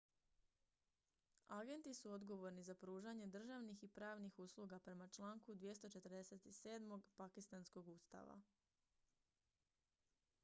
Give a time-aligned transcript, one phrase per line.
[1.57, 7.01] agenti su odgovorni za pružanje državnih i pravnih usluga prema članku 247.
[7.17, 8.41] pakistanskog ustava